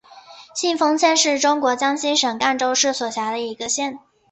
[0.55, 3.99] 信丰县是中国江西省赣州市所辖的一个县。